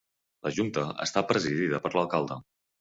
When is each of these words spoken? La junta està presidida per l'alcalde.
La 0.47 0.51
junta 0.55 0.85
està 1.05 1.25
presidida 1.33 1.85
per 1.87 1.95
l'alcalde. 1.99 2.43